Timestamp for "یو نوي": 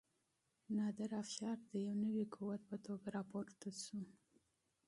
1.85-2.25